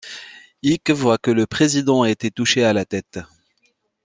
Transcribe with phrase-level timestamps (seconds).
[0.63, 3.19] Ike voit que le président a été touché à la tête.